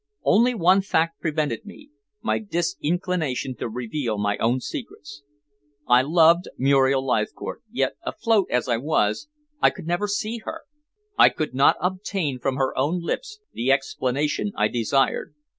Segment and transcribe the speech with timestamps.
[0.23, 1.91] Only one fact prevented me
[2.23, 5.21] my disinclination to reveal my own secrets.
[5.87, 9.27] I loved Muriel Leithcourt, yet, afloat as I was,
[9.61, 10.61] I could never see her
[11.19, 15.35] I could not obtain from her own lips the explanation I desired.